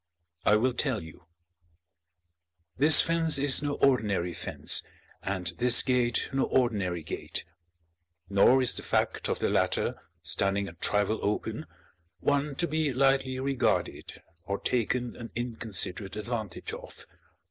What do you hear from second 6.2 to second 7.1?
no ordinary